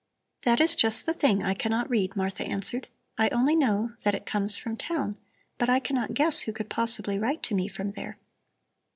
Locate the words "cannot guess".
5.79-6.39